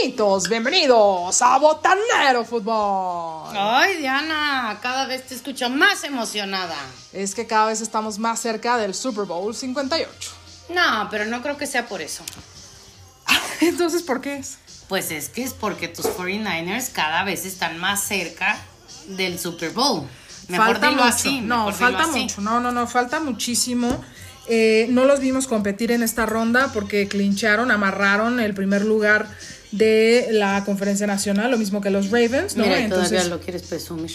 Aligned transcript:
botanitos, 0.00 0.48
bienvenidos 0.48 1.42
a 1.42 1.58
Botanero 1.58 2.44
Fútbol. 2.44 3.54
Ay, 3.54 3.98
Diana, 3.98 4.78
cada 4.80 5.06
vez 5.06 5.26
te 5.26 5.34
escucho 5.34 5.68
más 5.68 6.04
emocionada. 6.04 6.76
Es 7.12 7.34
que 7.34 7.46
cada 7.46 7.66
vez 7.66 7.82
estamos 7.82 8.18
más 8.18 8.40
cerca 8.40 8.78
del 8.78 8.94
Super 8.94 9.24
Bowl 9.24 9.54
58. 9.54 10.08
No, 10.70 11.08
pero 11.10 11.26
no 11.26 11.42
creo 11.42 11.58
que 11.58 11.66
sea 11.66 11.86
por 11.86 12.00
eso. 12.00 12.22
Entonces, 13.60 14.02
¿por 14.02 14.20
qué 14.20 14.38
es? 14.38 14.58
Pues 14.88 15.10
es 15.10 15.28
que 15.28 15.42
es 15.42 15.52
porque 15.52 15.88
tus 15.88 16.06
49ers 16.06 16.92
cada 16.92 17.22
vez 17.24 17.44
están 17.44 17.78
más 17.78 18.02
cerca 18.02 18.58
del 19.06 19.38
Super 19.38 19.70
Bowl. 19.70 20.06
Mejor 20.48 20.66
falta 20.66 20.88
dilo 20.88 21.02
mucho. 21.02 21.14
así. 21.14 21.40
no, 21.42 21.66
mejor 21.66 21.74
dilo 21.74 21.90
falta 21.90 22.10
así. 22.10 22.22
mucho. 22.22 22.40
No, 22.40 22.60
no, 22.60 22.72
no, 22.72 22.86
falta 22.86 23.20
muchísimo. 23.20 24.02
Eh, 24.48 24.86
no 24.88 25.04
los 25.04 25.20
vimos 25.20 25.46
competir 25.46 25.92
en 25.92 26.02
esta 26.02 26.24
ronda 26.24 26.70
porque 26.72 27.06
clincharon, 27.06 27.70
amarraron 27.70 28.40
el 28.40 28.54
primer 28.54 28.84
lugar 28.84 29.28
de 29.72 30.28
la 30.32 30.64
conferencia 30.64 31.06
nacional, 31.06 31.50
lo 31.50 31.58
mismo 31.58 31.80
que 31.80 31.90
los 31.90 32.06
Ravens, 32.10 32.56
¿no? 32.56 32.64
Mira, 32.64 32.78
Entonces, 32.80 33.10
todavía 33.10 33.28
lo 33.28 33.40
quieres 33.40 33.62
presumir. 33.62 34.10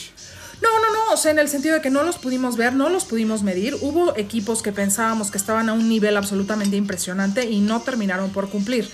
No, 0.61 0.69
no, 0.79 0.91
no, 0.91 1.13
o 1.13 1.17
sea, 1.17 1.31
en 1.31 1.39
el 1.39 1.49
sentido 1.49 1.75
de 1.75 1.81
que 1.81 1.89
no 1.89 2.03
los 2.03 2.17
pudimos 2.17 2.55
ver, 2.57 2.73
no 2.73 2.89
los 2.89 3.05
pudimos 3.05 3.43
medir. 3.43 3.75
Hubo 3.81 4.17
equipos 4.17 4.61
que 4.61 4.71
pensábamos 4.71 5.29
que 5.31 5.37
estaban 5.37 5.69
a 5.69 5.73
un 5.73 5.89
nivel 5.89 6.15
absolutamente 6.17 6.75
impresionante 6.77 7.45
y 7.45 7.59
no 7.59 7.81
terminaron 7.81 8.31
por 8.31 8.49
cumplir. 8.49 8.89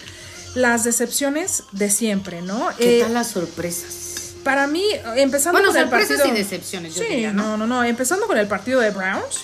Las 0.56 0.84
decepciones 0.84 1.64
de 1.72 1.90
siempre, 1.90 2.42
¿no? 2.42 2.70
¿Qué 2.78 3.00
Eh, 3.00 3.04
tal 3.04 3.14
las 3.14 3.28
sorpresas? 3.30 4.10
para 4.44 4.66
mí, 4.66 4.84
empezando 5.18 5.60
Bueno, 5.60 5.68
con 5.72 5.78
el 5.78 5.84
sorpresas 5.84 6.18
partido... 6.18 6.36
y 6.36 6.40
decepciones, 6.40 6.96
yo 6.96 7.04
sí, 7.04 7.10
diría, 7.10 7.32
¿no? 7.32 7.44
no, 7.44 7.58
no, 7.58 7.68
no. 7.68 7.84
Empezando 7.84 8.26
con 8.26 8.38
el 8.40 8.48
partido 8.48 8.80
de 8.80 8.90
Browns. 8.90 9.38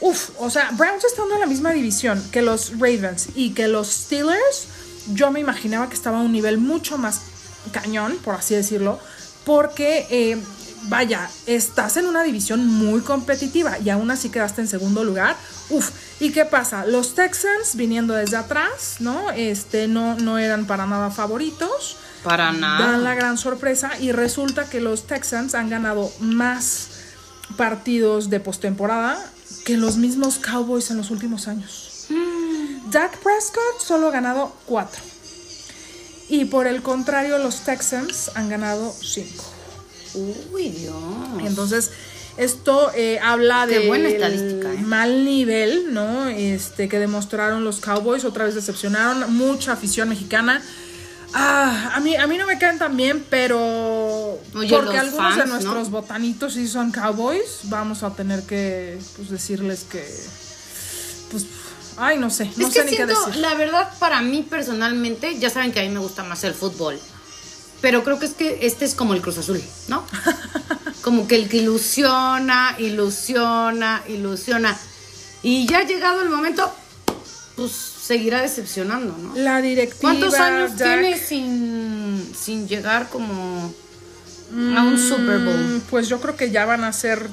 Uf, 0.00 0.30
o 0.38 0.50
sea, 0.50 0.70
Browns 0.72 1.02
estando 1.04 1.34
en 1.34 1.40
la 1.40 1.46
misma 1.46 1.72
división 1.72 2.22
que 2.30 2.42
los 2.42 2.72
Ravens 2.72 3.28
y 3.34 3.50
que 3.54 3.68
los 3.68 3.88
Steelers, 3.88 4.68
yo 5.14 5.30
me 5.30 5.40
imaginaba 5.40 5.88
que 5.88 5.94
estaba 5.94 6.18
a 6.18 6.22
un 6.22 6.32
nivel 6.32 6.58
mucho 6.58 6.98
más 6.98 7.20
cañón, 7.72 8.16
por 8.24 8.34
así 8.34 8.54
decirlo, 8.54 8.98
porque, 9.44 10.06
eh, 10.10 10.38
vaya, 10.84 11.28
estás 11.46 11.96
en 11.96 12.06
una 12.06 12.22
división 12.22 12.66
muy 12.66 13.00
competitiva 13.00 13.78
y 13.78 13.90
aún 13.90 14.10
así 14.10 14.30
quedaste 14.30 14.60
en 14.60 14.68
segundo 14.68 15.04
lugar. 15.04 15.36
Uf, 15.70 15.90
¿y 16.20 16.30
qué 16.32 16.44
pasa? 16.44 16.86
Los 16.86 17.14
Texans 17.14 17.74
viniendo 17.74 18.14
desde 18.14 18.36
atrás, 18.36 18.96
¿no? 19.00 19.30
Este, 19.32 19.88
no, 19.88 20.14
no 20.16 20.38
eran 20.38 20.66
para 20.66 20.86
nada 20.86 21.10
favoritos 21.10 21.96
Para 22.22 22.52
nada. 22.52 22.92
dan 22.92 23.04
la 23.04 23.14
gran 23.14 23.36
sorpresa 23.38 23.90
y 24.00 24.12
resulta 24.12 24.68
que 24.68 24.80
los 24.80 25.06
Texans 25.06 25.54
han 25.54 25.68
ganado 25.68 26.10
más 26.20 26.88
partidos 27.56 28.30
de 28.30 28.40
postemporada 28.40 29.18
que 29.64 29.76
los 29.76 29.96
mismos 29.96 30.38
Cowboys 30.38 30.90
en 30.90 30.96
los 30.98 31.10
últimos 31.10 31.48
años. 31.48 31.87
Dak 32.90 33.18
Prescott 33.18 33.80
solo 33.80 34.08
ha 34.08 34.10
ganado 34.10 34.52
cuatro. 34.66 35.02
Y 36.28 36.44
por 36.46 36.66
el 36.66 36.82
contrario, 36.82 37.38
los 37.38 37.60
Texans 37.60 38.30
han 38.34 38.48
ganado 38.48 38.92
cinco. 38.92 39.44
Uy, 40.52 40.68
Dios. 40.68 40.94
Entonces, 41.40 41.90
esto 42.36 42.90
eh, 42.94 43.18
habla 43.20 43.66
Qué 43.68 43.80
de 43.80 43.88
buena 43.88 44.08
estadística, 44.08 44.72
¿eh? 44.72 44.78
mal 44.78 45.24
nivel, 45.24 45.92
¿no? 45.92 46.28
Este 46.28 46.88
que 46.88 46.98
demostraron 46.98 47.64
los 47.64 47.80
Cowboys, 47.80 48.24
otra 48.24 48.44
vez 48.44 48.54
decepcionaron, 48.54 49.34
mucha 49.34 49.72
afición 49.72 50.08
mexicana. 50.08 50.62
Ah, 51.34 51.92
a 51.94 52.00
mí, 52.00 52.16
a 52.16 52.26
mí 52.26 52.38
no 52.38 52.46
me 52.46 52.58
caen 52.58 52.78
tan 52.78 52.96
bien, 52.96 53.24
pero 53.28 54.38
Oye, 54.54 54.68
porque 54.70 54.96
algunos 54.96 55.36
de 55.36 55.46
nuestros 55.46 55.90
¿no? 55.90 56.00
botanitos 56.00 56.54
sí 56.54 56.66
son 56.68 56.90
Cowboys, 56.90 57.60
vamos 57.64 58.02
a 58.02 58.14
tener 58.14 58.44
que 58.44 58.98
pues, 59.16 59.28
decirles 59.28 59.84
que, 59.84 60.02
pues, 61.30 61.44
ay, 61.98 62.18
no 62.18 62.30
sé, 62.30 62.50
no 62.56 62.66
es 62.68 62.72
sé 62.72 62.80
que 62.80 62.84
ni 62.86 62.90
qué 62.92 62.96
siento, 63.04 63.26
decir. 63.26 63.40
la 63.40 63.54
verdad, 63.54 63.90
para 63.98 64.20
mí 64.22 64.42
personalmente, 64.48 65.38
ya 65.38 65.50
saben 65.50 65.72
que 65.72 65.80
a 65.80 65.82
mí 65.82 65.88
me 65.90 66.00
gusta 66.00 66.24
más 66.24 66.44
el 66.44 66.54
fútbol. 66.54 66.98
Pero 67.80 68.02
creo 68.02 68.18
que 68.18 68.26
es 68.26 68.34
que 68.34 68.58
este 68.66 68.84
es 68.84 68.94
como 68.94 69.14
el 69.14 69.20
Cruz 69.20 69.38
Azul, 69.38 69.62
¿no? 69.86 70.04
como 71.02 71.28
que 71.28 71.36
el 71.36 71.48
que 71.48 71.58
ilusiona, 71.58 72.74
ilusiona, 72.78 74.02
ilusiona. 74.08 74.76
Y 75.42 75.66
ya 75.66 75.82
llegado 75.84 76.22
el 76.22 76.28
momento, 76.28 76.72
pues 77.54 77.70
seguirá 77.72 78.42
decepcionando, 78.42 79.16
¿no? 79.16 79.34
La 79.36 79.60
directiva. 79.62 80.00
¿Cuántos 80.00 80.34
años 80.34 80.74
tiene 80.76 81.16
sin, 81.18 82.32
sin 82.36 82.66
llegar 82.66 83.08
como 83.10 83.72
a 84.76 84.82
un 84.82 84.98
Super 84.98 85.38
Bowl? 85.38 85.56
mm, 85.56 85.80
Pues 85.90 86.08
yo 86.08 86.20
creo 86.20 86.36
que 86.36 86.50
ya 86.50 86.64
van 86.66 86.82
a 86.82 86.92
ser 86.92 87.28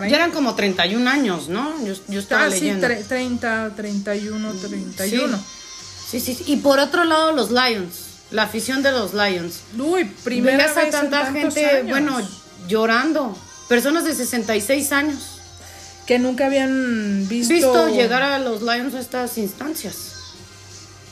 30. 0.00 0.08
Ya 0.10 0.16
eran 0.24 0.32
como 0.32 0.54
31 0.54 1.08
años, 1.10 1.48
¿no? 1.48 1.74
Yo, 1.84 1.94
yo 2.08 2.20
estaba 2.20 2.44
Ah, 2.44 2.50
sí, 2.50 2.60
leyendo. 2.60 2.86
tre- 2.86 3.04
30, 3.06 3.72
31, 3.76 4.52
31. 4.54 5.38
Sí, 6.10 6.20
sí, 6.20 6.34
sí. 6.34 6.44
Y 6.46 6.56
por 6.56 6.78
otro 6.78 7.04
lado, 7.04 7.32
los 7.32 7.50
Lions. 7.50 7.94
La 8.30 8.42
afición 8.44 8.82
de 8.82 8.90
los 8.92 9.14
Lions. 9.14 9.60
Uy, 9.78 10.04
primera 10.24 10.56
Veías 10.56 10.72
a 10.76 10.80
vez 10.80 10.86
en 10.86 10.90
tanta 11.00 11.22
tantos 11.24 11.54
gente, 11.54 11.66
años 11.66 11.88
bueno, 11.90 12.20
llorando. 12.68 13.36
Personas 13.68 14.04
de 14.04 14.14
66 14.14 14.92
años. 14.92 15.18
que 16.06 16.20
nunca 16.20 16.46
habían 16.46 17.26
visto, 17.28 17.52
Visto 17.52 17.88
llegar 17.88 18.22
a 18.22 18.38
los 18.38 18.62
Lions 18.62 18.94
a 18.94 19.00
estas 19.00 19.38
instancias. 19.38 20.12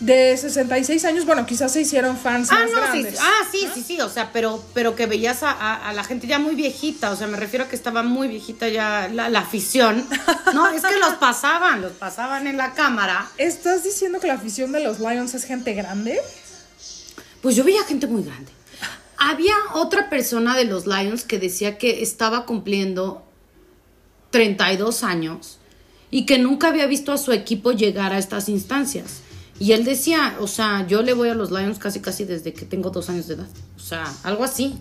De 0.04 0.36
66 0.36 1.04
años, 1.04 1.24
bueno, 1.24 1.46
quizás 1.46 1.72
se 1.72 1.80
hicieron 1.80 2.16
fans 2.18 2.48
Ah, 2.50 2.54
más 2.60 2.70
no, 2.70 2.76
sí, 2.92 3.02
grandes. 3.02 3.18
ah, 3.20 3.48
sí, 3.50 3.66
sí, 3.72 3.82
sí, 3.86 4.00
o 4.00 4.08
sea, 4.08 4.30
pero, 4.32 4.62
pero 4.74 4.94
que 4.94 5.06
veías 5.06 5.42
a, 5.42 5.50
a- 5.50 5.88
a 5.88 5.92
la 5.92 6.04
gente 6.04 6.26
ya 6.26 6.38
muy 6.38 6.54
viejita, 6.54 7.10
o 7.10 7.16
sea, 7.16 7.26
me 7.26 7.36
refiero 7.38 7.64
a 7.64 7.68
que 7.68 7.76
estaba 7.76 8.02
muy 8.02 8.28
viejita 8.28 8.68
ya 8.68 9.08
la, 9.12 9.28
la 9.28 9.38
afición. 9.40 10.06
No, 10.52 10.68
es 10.68 10.82
que 10.82 10.98
los 10.98 11.14
pasaban, 11.14 11.80
los 11.80 11.92
pasaban 11.92 12.46
en 12.46 12.56
la 12.56 12.74
cámara. 12.74 13.28
¿Estás 13.38 13.82
diciendo 13.84 14.20
que 14.20 14.26
la 14.26 14.34
afición 14.34 14.72
de 14.72 14.80
los 14.80 14.98
Lions 15.00 15.34
es 15.34 15.44
gente 15.44 15.72
grande? 15.74 16.20
Pues 17.40 17.56
yo 17.56 17.64
veía 17.64 17.82
gente 17.84 18.06
muy 18.06 18.22
grande. 18.22 18.52
Había 19.16 19.54
otra 19.74 20.10
persona 20.10 20.56
de 20.56 20.64
los 20.64 20.86
Lions 20.86 21.24
que 21.24 21.38
decía 21.38 21.78
que 21.78 22.02
estaba 22.02 22.44
cumpliendo 22.46 23.24
32 24.30 25.02
años 25.04 25.58
y 26.10 26.26
que 26.26 26.38
nunca 26.38 26.68
había 26.68 26.86
visto 26.86 27.12
a 27.12 27.18
su 27.18 27.32
equipo 27.32 27.72
llegar 27.72 28.12
a 28.12 28.18
estas 28.18 28.48
instancias. 28.48 29.20
Y 29.58 29.72
él 29.72 29.84
decía, 29.84 30.36
o 30.40 30.46
sea, 30.46 30.86
yo 30.86 31.02
le 31.02 31.12
voy 31.12 31.28
a 31.28 31.34
los 31.34 31.50
Lions 31.50 31.78
casi 31.78 32.00
casi 32.00 32.24
desde 32.24 32.52
que 32.52 32.64
tengo 32.64 32.90
dos 32.90 33.08
años 33.08 33.28
de 33.28 33.34
edad. 33.34 33.48
O 33.76 33.80
sea, 33.80 34.04
algo 34.24 34.44
así. 34.44 34.78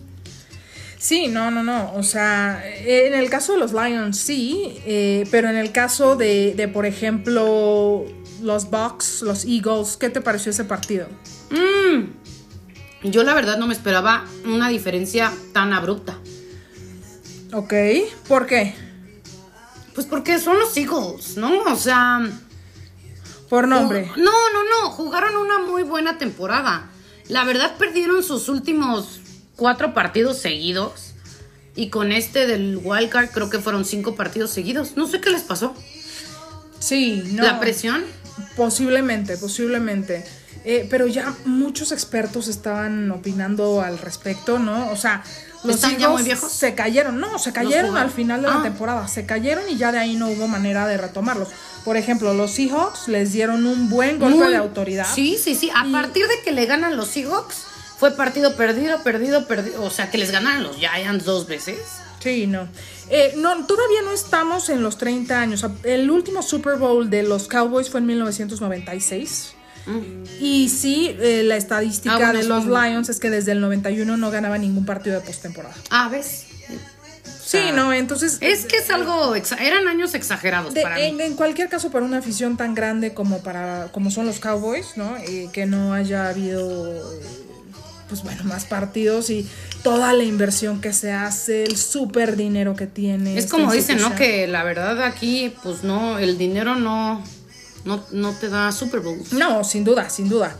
Sí, 0.98 1.28
no, 1.28 1.50
no, 1.50 1.62
no. 1.62 1.92
O 1.94 2.02
sea, 2.02 2.62
en 2.66 3.14
el 3.14 3.30
caso 3.30 3.52
de 3.52 3.58
los 3.58 3.72
Lions 3.72 4.16
sí, 4.16 4.78
eh, 4.86 5.28
pero 5.30 5.48
en 5.48 5.56
el 5.56 5.70
caso 5.70 6.16
de, 6.16 6.54
de, 6.56 6.66
por 6.66 6.86
ejemplo, 6.86 8.04
los 8.42 8.70
Bucks, 8.70 9.22
los 9.22 9.44
Eagles, 9.44 9.96
¿qué 9.96 10.08
te 10.08 10.20
pareció 10.20 10.50
ese 10.50 10.64
partido? 10.64 11.06
Mm. 11.50 13.10
Yo 13.10 13.22
la 13.22 13.34
verdad 13.34 13.58
no 13.58 13.66
me 13.66 13.74
esperaba 13.74 14.24
una 14.46 14.70
diferencia 14.70 15.30
tan 15.52 15.72
abrupta. 15.72 16.18
Ok, 17.52 17.74
¿por 18.26 18.46
qué? 18.46 18.74
Pues 19.94 20.06
porque 20.06 20.38
son 20.38 20.58
los 20.58 20.76
Eagles, 20.76 21.36
¿no? 21.36 21.62
O 21.64 21.76
sea... 21.76 22.20
Por 23.54 23.68
nombre. 23.68 24.10
No, 24.16 24.32
no, 24.52 24.64
no. 24.64 24.90
Jugaron 24.90 25.36
una 25.36 25.60
muy 25.60 25.84
buena 25.84 26.18
temporada. 26.18 26.90
La 27.28 27.44
verdad 27.44 27.76
perdieron 27.78 28.24
sus 28.24 28.48
últimos 28.48 29.20
cuatro 29.54 29.94
partidos 29.94 30.38
seguidos. 30.38 31.14
Y 31.76 31.88
con 31.88 32.10
este 32.10 32.48
del 32.48 32.80
wildcard 32.82 33.30
creo 33.30 33.50
que 33.50 33.60
fueron 33.60 33.84
cinco 33.84 34.16
partidos 34.16 34.50
seguidos. 34.50 34.96
No 34.96 35.06
sé 35.06 35.20
qué 35.20 35.30
les 35.30 35.42
pasó. 35.42 35.72
Sí, 36.80 37.22
no. 37.26 37.44
La 37.44 37.60
presión. 37.60 38.02
Posiblemente, 38.56 39.36
posiblemente. 39.36 40.24
Eh, 40.64 40.88
pero 40.90 41.06
ya 41.06 41.32
muchos 41.44 41.92
expertos 41.92 42.48
estaban 42.48 43.08
opinando 43.12 43.82
al 43.82 43.98
respecto, 43.98 44.58
¿no? 44.58 44.90
O 44.90 44.96
sea, 44.96 45.22
los 45.64 45.76
¿Están 45.76 45.96
ya 45.98 46.08
muy 46.10 46.22
viejos? 46.22 46.52
se 46.52 46.74
cayeron, 46.74 47.18
no, 47.18 47.38
se 47.38 47.52
cayeron 47.52 47.96
al 47.96 48.10
final 48.10 48.42
de 48.42 48.48
la 48.48 48.60
Ah. 48.60 48.62
temporada, 48.62 49.08
se 49.08 49.26
cayeron 49.26 49.64
y 49.68 49.76
ya 49.76 49.90
de 49.92 49.98
ahí 49.98 50.14
no 50.16 50.28
hubo 50.28 50.46
manera 50.46 50.86
de 50.86 50.96
retomarlos. 50.98 51.48
Por 51.84 51.96
ejemplo, 51.96 52.32
los 52.34 52.52
Seahawks 52.52 53.08
les 53.08 53.32
dieron 53.32 53.66
un 53.66 53.88
buen 53.90 54.18
golpe 54.18 54.36
Muy- 54.38 54.48
de 54.50 54.56
autoridad. 54.56 55.06
Sí, 55.12 55.36
sí, 55.42 55.54
sí. 55.54 55.70
A 55.74 55.86
Y- 55.86 55.92
partir 55.92 56.26
de 56.28 56.40
que 56.44 56.52
le 56.52 56.66
ganan 56.66 56.96
los 56.96 57.08
Seahawks, 57.08 57.56
fue 57.98 58.10
partido 58.12 58.56
perdido, 58.56 59.02
perdido, 59.02 59.46
perdido. 59.46 59.82
O 59.82 59.90
sea, 59.90 60.10
que 60.10 60.18
les 60.18 60.30
ganaron 60.30 60.62
los 60.62 60.76
Giants 60.76 61.24
dos 61.24 61.46
veces. 61.46 61.78
Sí, 62.20 62.46
no. 62.46 62.68
Eh, 63.10 63.34
no, 63.36 63.66
todavía 63.66 64.00
no 64.02 64.12
estamos 64.12 64.70
en 64.70 64.82
los 64.82 64.96
30 64.96 65.40
años. 65.40 65.64
El 65.82 66.10
último 66.10 66.42
Super 66.42 66.76
Bowl 66.76 67.10
de 67.10 67.22
los 67.22 67.48
Cowboys 67.48 67.90
fue 67.90 68.00
en 68.00 68.06
1996. 68.06 69.52
Y 70.40 70.68
sí, 70.68 71.14
eh, 71.20 71.42
la 71.44 71.56
estadística 71.56 72.14
Ah, 72.14 72.18
bueno, 72.18 72.38
de 72.38 72.44
los 72.44 72.66
Lions 72.66 73.08
es 73.08 73.20
que 73.20 73.30
desde 73.30 73.52
el 73.52 73.60
91 73.60 74.16
no 74.16 74.30
ganaba 74.30 74.56
ningún 74.58 74.86
partido 74.86 75.18
de 75.20 75.26
postemporada. 75.26 75.74
Ah, 75.90 76.08
¿ves? 76.10 76.44
Sí, 77.44 77.58
no, 77.74 77.92
entonces... 77.92 78.38
Es 78.40 78.64
que 78.64 78.78
es 78.78 78.90
algo... 78.90 79.36
exa- 79.36 79.60
Eran 79.60 79.86
años 79.86 80.14
exagerados 80.14 80.72
de- 80.74 80.82
para 80.82 80.98
en, 81.00 81.16
mí. 81.18 81.22
en 81.24 81.34
cualquier 81.34 81.68
caso, 81.68 81.90
para 81.90 82.04
una 82.04 82.18
afición 82.18 82.56
tan 82.56 82.74
grande 82.74 83.12
como 83.14 83.42
para 83.42 83.88
como 83.92 84.10
son 84.10 84.26
los 84.26 84.40
Cowboys, 84.40 84.96
¿no? 84.96 85.16
Eh, 85.18 85.48
que 85.52 85.66
no 85.66 85.92
haya 85.92 86.28
habido, 86.30 86.90
eh, 86.92 87.00
pues 88.08 88.22
bueno, 88.22 88.42
más 88.44 88.64
partidos 88.64 89.28
y 89.30 89.46
toda 89.82 90.14
la 90.14 90.24
inversión 90.24 90.80
que 90.80 90.92
se 90.94 91.12
hace, 91.12 91.64
el 91.64 91.76
súper 91.76 92.36
dinero 92.36 92.74
que 92.74 92.86
tiene. 92.86 93.36
Es 93.36 93.46
como 93.46 93.70
dicen, 93.72 94.00
¿no? 94.00 94.14
Que 94.16 94.46
la 94.46 94.64
verdad 94.64 95.02
aquí, 95.02 95.52
pues 95.62 95.84
no, 95.84 96.18
el 96.18 96.38
dinero 96.38 96.74
no, 96.76 97.22
no, 97.84 98.02
no 98.12 98.32
te 98.32 98.48
da 98.48 98.72
Super 98.72 99.00
Bowls. 99.00 99.32
No, 99.32 99.64
sin 99.64 99.84
duda, 99.84 100.08
sin 100.10 100.28
duda. 100.28 100.56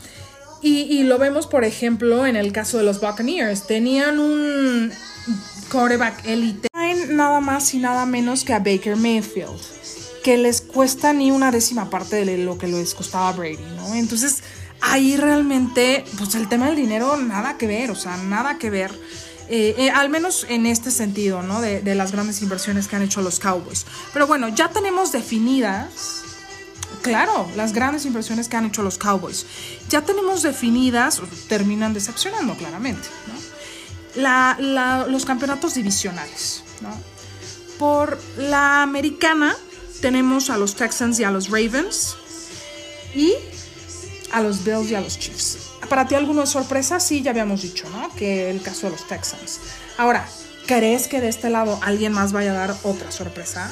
Y, 0.62 0.82
y 0.82 1.02
lo 1.04 1.18
vemos, 1.18 1.46
por 1.46 1.64
ejemplo, 1.64 2.26
en 2.26 2.36
el 2.36 2.52
caso 2.52 2.78
de 2.78 2.84
los 2.84 3.00
Buccaneers. 3.00 3.66
Tenían 3.66 4.18
un 4.18 4.92
quarterback 5.70 6.26
elite. 6.26 6.68
Nada 7.08 7.40
más 7.40 7.74
y 7.74 7.78
nada 7.78 8.06
menos 8.06 8.44
que 8.44 8.54
a 8.54 8.58
Baker 8.58 8.96
Mayfield. 8.96 9.60
Que 10.22 10.38
les 10.38 10.62
cuesta 10.62 11.12
ni 11.12 11.30
una 11.30 11.50
décima 11.50 11.90
parte 11.90 12.24
de 12.24 12.38
lo 12.38 12.56
que 12.56 12.66
les 12.66 12.94
costaba 12.94 13.28
a 13.28 13.32
Brady, 13.32 13.58
¿no? 13.76 13.94
Entonces, 13.94 14.42
ahí 14.80 15.16
realmente, 15.16 16.04
pues 16.16 16.34
el 16.34 16.48
tema 16.48 16.66
del 16.66 16.76
dinero, 16.76 17.16
nada 17.18 17.58
que 17.58 17.66
ver, 17.66 17.90
o 17.90 17.94
sea, 17.94 18.16
nada 18.16 18.58
que 18.58 18.70
ver. 18.70 18.90
Eh, 19.50 19.74
eh, 19.76 19.90
al 19.90 20.08
menos 20.08 20.46
en 20.48 20.64
este 20.64 20.90
sentido, 20.90 21.42
¿no? 21.42 21.60
De, 21.60 21.82
de 21.82 21.94
las 21.94 22.12
grandes 22.12 22.40
inversiones 22.40 22.88
que 22.88 22.96
han 22.96 23.02
hecho 23.02 23.20
los 23.20 23.38
Cowboys. 23.38 23.84
Pero 24.14 24.26
bueno, 24.26 24.48
ya 24.48 24.70
tenemos 24.70 25.12
definidas 25.12 26.22
claro, 27.04 27.48
las 27.54 27.72
grandes 27.72 28.06
inversiones 28.06 28.48
que 28.48 28.56
han 28.56 28.66
hecho 28.66 28.82
los 28.82 28.98
Cowboys. 28.98 29.46
Ya 29.88 30.02
tenemos 30.02 30.42
definidas, 30.42 31.20
terminan 31.48 31.92
decepcionando 31.92 32.54
claramente, 32.54 33.08
¿no? 33.28 35.06
Los 35.06 35.24
campeonatos 35.24 35.74
divisionales. 35.74 36.64
¿no? 36.80 36.90
Por 37.78 38.20
la 38.36 38.82
americana 38.82 39.56
tenemos 40.00 40.50
a 40.50 40.56
los 40.56 40.74
Texans 40.74 41.18
y 41.20 41.24
a 41.24 41.30
los 41.30 41.48
Ravens 41.48 42.16
y 43.14 43.34
a 44.32 44.40
los 44.40 44.64
Bills 44.64 44.90
y 44.90 44.94
a 44.94 45.00
los 45.00 45.18
Chiefs. 45.18 45.58
Para 45.88 46.06
ti 46.06 46.14
alguno 46.14 46.40
de 46.40 46.46
sorpresa, 46.46 46.98
sí, 47.00 47.22
ya 47.22 47.30
habíamos 47.30 47.62
dicho, 47.62 47.88
¿no? 47.90 48.14
Que 48.14 48.50
el 48.50 48.62
caso 48.62 48.86
de 48.86 48.92
los 48.92 49.06
Texans. 49.06 49.60
Ahora, 49.98 50.26
¿crees 50.66 51.08
que 51.08 51.20
de 51.20 51.28
este 51.28 51.50
lado 51.50 51.78
alguien 51.82 52.12
más 52.12 52.32
vaya 52.32 52.52
a 52.52 52.54
dar 52.54 52.76
otra 52.82 53.12
sorpresa? 53.12 53.70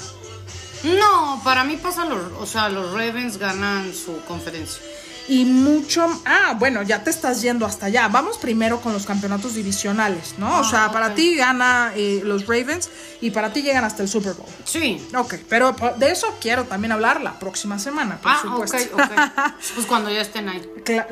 No, 0.85 1.41
para 1.45 1.65
mí 1.65 1.77
pasa 1.77 2.05
los, 2.05 2.33
o 2.41 2.47
sea, 2.47 2.69
los 2.69 2.93
Ravens 2.93 3.39
ganan 3.39 3.95
su 3.95 4.21
conferencia. 4.25 4.83
Y 5.29 5.45
mucho. 5.45 6.07
Ah, 6.25 6.57
bueno, 6.59 6.83
ya 6.83 7.05
te 7.05 7.11
estás 7.11 7.43
yendo 7.43 7.65
hasta 7.67 7.87
allá. 7.87 8.09
Vamos 8.09 8.39
primero 8.39 8.81
con 8.81 8.93
los 8.93 9.07
campeonatos 9.07 9.55
divisionales, 9.55 10.35
¿no? 10.39 10.49
o 10.59 10.61
Ah, 10.63 10.65
sea, 10.69 10.93
para 10.93 11.15
ti 11.15 11.37
gana 11.37 11.93
eh, 11.97 12.21
los 12.25 12.47
Ravens 12.47 12.91
y 13.21 13.31
para 13.31 13.53
ti 13.53 13.63
llegan 13.63 13.85
hasta 13.85 14.03
el 14.03 14.09
Super 14.09 14.35
Bowl. 14.35 14.49
Sí. 14.65 15.05
Ok, 15.17 15.35
pero 15.49 15.75
de 15.99 16.11
eso 16.11 16.27
quiero 16.41 16.65
también 16.65 16.93
hablar 16.93 17.21
la 17.21 17.39
próxima 17.39 17.79
semana, 17.79 18.19
por 18.21 18.33
Ah, 18.33 18.39
supuesto. 18.43 18.77
ok, 18.95 19.01
ok. 19.01 19.53
Pues 19.75 19.87
cuando 19.87 20.11
ya 20.11 20.21
estén 20.21 20.49
ahí. 20.49 20.63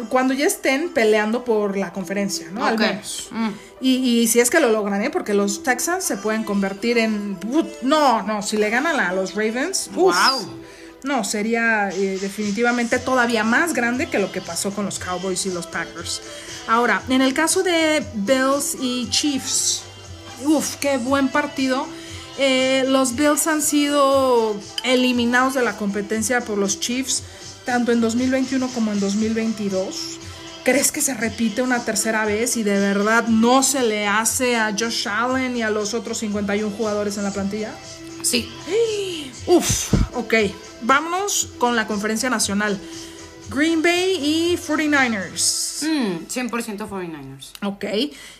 Cuando 0.08 0.34
ya 0.34 0.46
estén 0.46 0.90
peleando 0.90 1.44
por 1.44 1.76
la 1.76 1.92
conferencia, 1.92 2.48
¿no? 2.52 2.64
Al 2.64 2.78
menos. 2.78 3.28
Mm. 3.30 3.48
Y, 3.82 4.20
y 4.22 4.26
si 4.28 4.40
es 4.40 4.50
que 4.50 4.60
lo 4.60 4.68
logran, 4.70 5.02
¿eh? 5.02 5.10
Porque 5.10 5.32
los 5.32 5.62
Texans 5.62 6.04
se 6.04 6.16
pueden 6.18 6.44
convertir 6.44 6.98
en. 6.98 7.38
No, 7.82 8.22
no, 8.22 8.42
si 8.42 8.56
le 8.58 8.68
ganan 8.68 8.98
a 9.00 9.12
los 9.14 9.34
Ravens. 9.34 9.88
uf, 9.94 10.14
Wow. 10.14 10.60
No, 11.02 11.24
sería 11.24 11.88
eh, 11.90 12.18
definitivamente 12.20 12.98
todavía 12.98 13.42
más 13.42 13.72
grande 13.72 14.08
que 14.08 14.18
lo 14.18 14.30
que 14.32 14.40
pasó 14.40 14.70
con 14.70 14.84
los 14.84 14.98
Cowboys 14.98 15.46
y 15.46 15.50
los 15.50 15.66
Packers. 15.66 16.20
Ahora, 16.68 17.02
en 17.08 17.22
el 17.22 17.32
caso 17.32 17.62
de 17.62 18.04
Bills 18.14 18.76
y 18.80 19.08
Chiefs, 19.08 19.82
uff, 20.44 20.76
qué 20.76 20.98
buen 20.98 21.28
partido. 21.28 21.86
Eh, 22.38 22.84
los 22.88 23.16
Bills 23.16 23.46
han 23.46 23.62
sido 23.62 24.56
eliminados 24.84 25.54
de 25.54 25.62
la 25.62 25.76
competencia 25.76 26.40
por 26.42 26.58
los 26.58 26.80
Chiefs, 26.80 27.22
tanto 27.64 27.92
en 27.92 28.00
2021 28.00 28.68
como 28.68 28.92
en 28.92 29.00
2022. 29.00 30.18
¿Crees 30.64 30.92
que 30.92 31.00
se 31.00 31.14
repite 31.14 31.62
una 31.62 31.84
tercera 31.84 32.26
vez 32.26 32.56
y 32.58 32.62
de 32.62 32.78
verdad 32.78 33.26
no 33.28 33.62
se 33.62 33.82
le 33.82 34.06
hace 34.06 34.56
a 34.56 34.74
Josh 34.78 35.08
Allen 35.08 35.56
y 35.56 35.62
a 35.62 35.70
los 35.70 35.94
otros 35.94 36.18
51 36.18 36.70
jugadores 36.76 37.16
en 37.16 37.24
la 37.24 37.32
plantilla? 37.32 37.74
Sí. 38.22 38.50
Uf, 39.46 39.92
ok. 40.14 40.34
Vámonos 40.82 41.48
con 41.58 41.76
la 41.76 41.86
conferencia 41.86 42.30
nacional. 42.30 42.80
Green 43.50 43.82
Bay 43.82 44.14
y 44.22 44.56
49ers. 44.56 45.82
Mm, 45.82 46.26
100% 46.28 46.88
49ers. 46.88 47.50
Ok. 47.64 47.84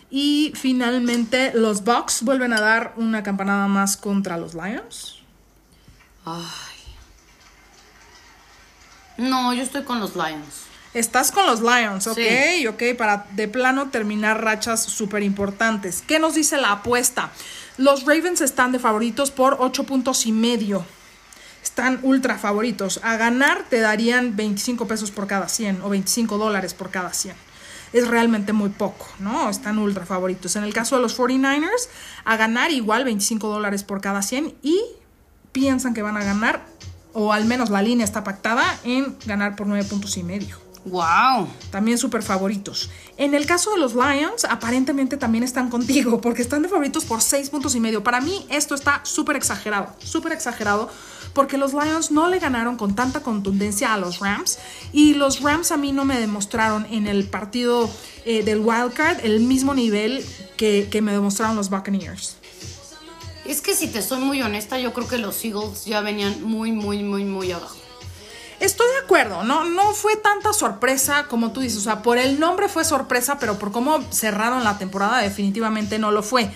Y 0.09 0.53
finalmente 0.55 1.51
los 1.53 1.83
Bucks 1.83 2.23
vuelven 2.23 2.53
a 2.53 2.61
dar 2.61 2.93
una 2.97 3.23
campanada 3.23 3.67
más 3.67 3.97
contra 3.97 4.37
los 4.37 4.53
Lions. 4.53 5.19
Ay. 6.25 6.45
No, 9.17 9.53
yo 9.53 9.61
estoy 9.63 9.83
con 9.83 9.99
los 9.99 10.15
Lions. 10.15 10.63
Estás 10.93 11.31
con 11.31 11.45
los 11.45 11.61
Lions, 11.61 12.05
ok, 12.07 12.17
Sí. 12.17 12.67
ok, 12.67 12.83
para 12.97 13.25
de 13.31 13.47
plano 13.47 13.89
terminar 13.91 14.43
rachas 14.43 14.83
súper 14.83 15.23
importantes. 15.23 16.03
¿Qué 16.05 16.19
nos 16.19 16.35
dice 16.35 16.57
la 16.57 16.71
apuesta? 16.73 17.31
Los 17.77 18.05
Ravens 18.05 18.41
están 18.41 18.73
de 18.73 18.79
favoritos 18.79 19.31
por 19.31 19.57
8 19.59 19.85
puntos 19.85 20.25
y 20.25 20.33
medio. 20.33 20.85
Están 21.63 21.99
ultra 22.03 22.37
favoritos. 22.37 22.99
A 23.01 23.15
ganar 23.15 23.63
te 23.69 23.79
darían 23.79 24.35
25 24.35 24.87
pesos 24.87 25.11
por 25.11 25.25
cada 25.25 25.47
100 25.47 25.81
o 25.81 25.89
25 25.89 26.37
dólares 26.37 26.73
por 26.73 26.91
cada 26.91 27.13
100. 27.13 27.35
Es 27.93 28.07
realmente 28.07 28.51
muy 28.51 28.69
poco, 28.69 29.07
¿no? 29.19 29.49
Están 29.49 29.77
ultra 29.77 30.05
favoritos. 30.05 30.55
En 30.57 30.63
el 30.63 30.73
caso 30.73 30.95
de 30.97 31.01
los 31.01 31.17
49ers, 31.17 31.87
a 32.25 32.35
ganar 32.35 32.71
igual 32.71 33.05
25 33.05 33.47
dólares 33.47 33.83
por 33.83 34.01
cada 34.01 34.21
100 34.21 34.55
y 34.61 34.81
piensan 35.51 35.93
que 35.93 36.01
van 36.01 36.17
a 36.17 36.23
ganar, 36.23 36.65
o 37.13 37.31
al 37.31 37.45
menos 37.45 37.69
la 37.69 37.81
línea 37.81 38.03
está 38.03 38.23
pactada 38.23 38.79
en 38.83 39.17
ganar 39.25 39.55
por 39.55 39.67
9 39.67 39.85
puntos 39.85 40.17
y 40.17 40.23
medio 40.23 40.70
Wow. 40.85 41.47
también 41.69 41.97
súper 41.97 42.23
favoritos. 42.23 42.89
En 43.17 43.35
el 43.35 43.45
caso 43.45 43.71
de 43.71 43.77
los 43.77 43.93
Lions, 43.93 44.45
aparentemente 44.45 45.15
también 45.15 45.43
están 45.43 45.69
contigo, 45.69 46.21
porque 46.21 46.41
están 46.41 46.63
de 46.63 46.69
favoritos 46.69 47.05
por 47.05 47.21
6 47.21 47.49
puntos 47.49 47.75
y 47.75 47.79
medio. 47.79 48.03
Para 48.03 48.19
mí 48.19 48.45
esto 48.49 48.73
está 48.73 49.01
súper 49.03 49.35
exagerado, 49.35 49.93
súper 49.99 50.31
exagerado, 50.31 50.89
porque 51.33 51.57
los 51.57 51.73
Lions 51.73 52.11
no 52.11 52.27
le 52.27 52.39
ganaron 52.39 52.77
con 52.77 52.95
tanta 52.95 53.21
contundencia 53.21 53.93
a 53.93 53.97
los 53.97 54.19
Rams, 54.19 54.57
y 54.91 55.13
los 55.13 55.41
Rams 55.41 55.71
a 55.71 55.77
mí 55.77 55.91
no 55.91 56.03
me 56.03 56.19
demostraron 56.19 56.85
en 56.89 57.07
el 57.07 57.25
partido 57.25 57.89
eh, 58.25 58.43
del 58.43 58.59
Wild 58.59 58.93
Card 58.93 59.19
el 59.23 59.41
mismo 59.41 59.73
nivel 59.73 60.25
que, 60.57 60.87
que 60.91 61.01
me 61.01 61.11
demostraron 61.11 61.55
los 61.55 61.69
Buccaneers. 61.69 62.37
Es 63.45 63.61
que 63.61 63.73
si 63.73 63.87
te 63.87 64.01
soy 64.01 64.19
muy 64.19 64.41
honesta, 64.41 64.79
yo 64.79 64.93
creo 64.93 65.07
que 65.07 65.17
los 65.17 65.43
Eagles 65.43 65.85
ya 65.85 66.01
venían 66.01 66.43
muy, 66.43 66.71
muy, 66.71 67.03
muy, 67.03 67.23
muy 67.23 67.51
abajo. 67.51 67.75
Estoy 68.61 68.87
de 68.91 68.97
acuerdo, 68.99 69.43
no, 69.43 69.65
no 69.65 69.91
fue 69.95 70.17
tanta 70.17 70.53
sorpresa 70.53 71.25
como 71.27 71.51
tú 71.51 71.61
dices, 71.61 71.79
o 71.79 71.81
sea, 71.81 72.03
por 72.03 72.19
el 72.19 72.39
nombre 72.39 72.69
fue 72.69 72.85
sorpresa, 72.85 73.39
pero 73.39 73.57
por 73.57 73.71
cómo 73.71 74.03
cerraron 74.11 74.63
la 74.63 74.77
temporada 74.77 75.17
definitivamente 75.17 75.97
no 75.97 76.11
lo 76.11 76.21
fue. 76.21 76.51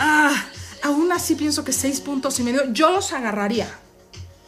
Ah, 0.00 0.34
aún 0.82 1.12
así 1.12 1.36
pienso 1.36 1.62
que 1.62 1.72
seis 1.72 2.00
puntos 2.00 2.40
y 2.40 2.42
medio, 2.42 2.72
yo 2.72 2.90
los 2.90 3.12
agarraría. 3.12 3.72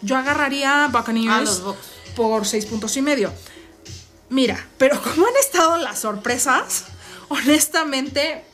Yo 0.02 0.16
agarraría 0.16 0.88
Buccaneers 0.90 1.62
por 2.16 2.44
seis 2.44 2.66
puntos 2.66 2.96
y 2.96 3.02
medio. 3.02 3.32
Mira, 4.28 4.66
pero 4.76 5.00
como 5.00 5.28
han 5.28 5.36
estado 5.38 5.78
las 5.78 6.00
sorpresas, 6.00 6.86
honestamente, 7.28 8.44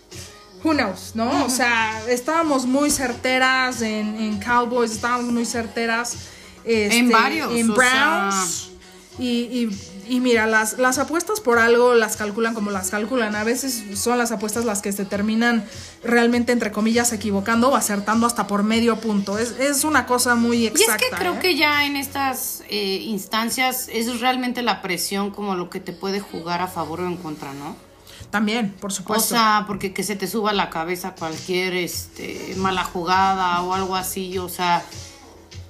who 0.62 0.74
knows, 0.74 1.12
¿no? 1.14 1.46
O 1.46 1.48
sea, 1.48 2.02
estábamos 2.06 2.66
muy 2.66 2.90
certeras 2.90 3.80
en, 3.80 4.14
en 4.20 4.38
Cowboys, 4.40 4.92
estábamos 4.92 5.32
muy 5.32 5.46
certeras 5.46 6.16
este, 6.64 6.98
En 6.98 7.10
varios, 7.10 7.52
en 7.54 7.70
o 7.70 7.74
Browns. 7.74 8.70
Y, 9.18 9.28
y- 9.28 9.88
y 10.08 10.18
mira, 10.20 10.46
las, 10.48 10.78
las 10.78 10.98
apuestas 10.98 11.40
por 11.40 11.58
algo 11.60 11.94
las 11.94 12.16
calculan 12.16 12.54
como 12.54 12.70
las 12.72 12.90
calculan. 12.90 13.36
A 13.36 13.44
veces 13.44 13.84
son 13.98 14.18
las 14.18 14.32
apuestas 14.32 14.64
las 14.64 14.82
que 14.82 14.90
se 14.92 15.04
terminan 15.04 15.64
realmente, 16.02 16.50
entre 16.52 16.72
comillas, 16.72 17.12
equivocando 17.12 17.70
o 17.70 17.76
acertando 17.76 18.26
hasta 18.26 18.46
por 18.48 18.62
medio 18.64 18.96
punto. 18.96 19.38
Es, 19.38 19.52
es 19.60 19.84
una 19.84 20.04
cosa 20.06 20.34
muy 20.34 20.64
Y 20.64 20.66
exacta. 20.66 20.96
es 20.96 21.10
que 21.10 21.16
creo 21.16 21.34
¿eh? 21.34 21.38
que 21.40 21.56
ya 21.56 21.86
en 21.86 21.96
estas 21.96 22.62
eh, 22.68 22.96
instancias 23.04 23.88
es 23.92 24.20
realmente 24.20 24.62
la 24.62 24.82
presión 24.82 25.30
como 25.30 25.54
lo 25.54 25.70
que 25.70 25.78
te 25.78 25.92
puede 25.92 26.18
jugar 26.20 26.60
a 26.60 26.66
favor 26.66 27.00
o 27.02 27.06
en 27.06 27.16
contra, 27.16 27.54
¿no? 27.54 27.76
También, 28.30 28.72
por 28.80 28.90
O 28.90 28.94
supuesto. 28.94 29.28
sea, 29.34 29.64
porque 29.66 29.92
que 29.94 30.02
se 30.02 30.16
te 30.16 30.26
suba 30.26 30.50
a 30.50 30.54
la 30.54 30.68
cabeza 30.68 31.14
cualquier 31.14 31.74
este, 31.74 32.54
mala 32.56 32.82
jugada 32.82 33.62
o 33.62 33.72
algo 33.72 33.94
así, 33.94 34.36
o 34.38 34.48
sea, 34.48 34.82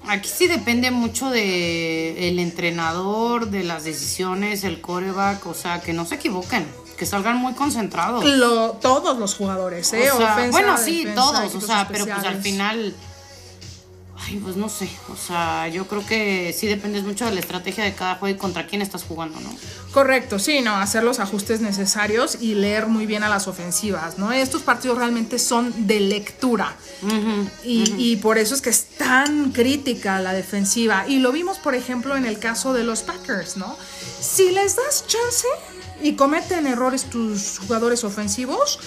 aquí 0.09 0.29
sí 0.29 0.47
depende 0.47 0.91
mucho 0.91 1.31
de 1.31 2.29
el 2.29 2.39
entrenador, 2.39 3.49
de 3.51 3.65
las 3.65 3.85
decisiones, 3.85 4.65
el 4.65 4.81
coreback, 4.81 5.47
o 5.47 5.55
sea, 5.55 5.81
que 5.81 5.93
no 5.93 6.05
se 6.07 6.17
equivoquen, 6.17 6.67
que 6.97 7.07
salgan 7.07 7.37
muy 7.37 7.55
concentrados. 7.55 8.25
Lo- 8.25 8.73
todos 8.73 9.19
los 9.19 9.35
jugadores, 9.35 9.93
¿eh? 9.93 10.11
O 10.11 10.17
sea, 10.19 10.33
Ofensa, 10.35 10.51
bueno, 10.51 10.79
sí, 10.79 11.05
defensa, 11.05 11.21
todos, 11.21 11.55
o 11.55 11.61
sea, 11.61 11.89
pero 11.91 12.05
pues 12.05 12.25
al 12.25 12.43
final, 12.43 12.95
ay, 14.25 14.37
pues 14.37 14.57
no 14.57 14.69
sé, 14.69 14.89
o 15.13 15.17
sea, 15.17 15.69
yo 15.69 15.87
creo 15.87 16.07
que 16.07 16.55
sí 16.57 16.67
dependes 16.67 17.03
mucho 17.03 17.25
de 17.25 17.33
la 17.33 17.41
estrategia 17.41 17.85
de 17.85 17.95
cada 17.95 18.17
juego 18.17 18.37
y 18.37 18.39
contra 18.39 18.67
quién 18.67 18.83
estás 18.83 19.03
jugando, 19.05 19.41
¿no? 19.41 19.51
Correcto, 19.93 20.39
sí, 20.39 20.61
no, 20.61 20.77
hacer 20.77 21.03
los 21.03 21.19
ajustes 21.19 21.61
necesarios 21.61 22.39
y 22.41 22.55
leer 22.55 22.87
muy 22.87 23.07
bien 23.07 23.23
a 23.23 23.29
las 23.29 23.49
ofensivas, 23.49 24.19
¿no? 24.19 24.33
Estos 24.33 24.63
partidos 24.63 24.99
realmente 24.99 25.39
son 25.39 25.87
de 25.87 26.01
lectura. 26.01 26.77
y, 27.65 27.95
y 27.99 28.17
por 28.17 28.39
eso 28.39 28.55
es 28.55 28.61
que 28.61 28.71
es 28.71 28.85
tan 28.97 29.51
crítica 29.51 30.21
la 30.21 30.33
defensiva. 30.33 31.05
Y 31.09 31.19
lo 31.19 31.33
vimos, 31.33 31.59
por 31.59 31.75
ejemplo, 31.75 32.17
en 32.17 32.25
el 32.25 32.39
caso 32.39 32.73
de 32.73 32.85
los 32.85 33.03
Packers, 33.03 33.57
¿no? 33.57 33.77
Si 34.21 34.51
les 34.51 34.77
das 34.77 35.05
chance 35.07 35.49
y 36.01 36.15
cometen 36.15 36.67
errores 36.67 37.05
tus 37.05 37.59
jugadores 37.59 38.05
ofensivos, 38.05 38.79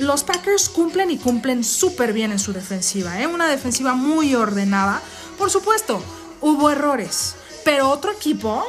los 0.00 0.24
Packers 0.24 0.68
cumplen 0.68 1.10
y 1.10 1.18
cumplen 1.18 1.64
súper 1.64 2.12
bien 2.12 2.32
en 2.32 2.38
su 2.38 2.52
defensiva, 2.52 3.20
¿eh? 3.20 3.26
Una 3.26 3.48
defensiva 3.48 3.94
muy 3.94 4.34
ordenada. 4.34 5.00
Por 5.38 5.50
supuesto, 5.50 6.02
hubo 6.40 6.70
errores, 6.70 7.36
pero 7.64 7.90
otro 7.90 8.12
equipo 8.12 8.64